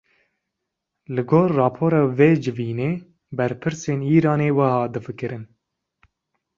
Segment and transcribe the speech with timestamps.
[1.15, 2.91] Li gor rapora vê civînê,
[3.37, 5.43] berpirsên Îranê wiha difikirin